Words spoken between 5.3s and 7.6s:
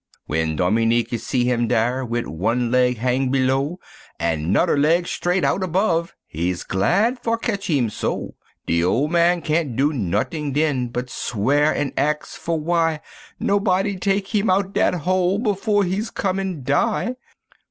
out above, he's glad for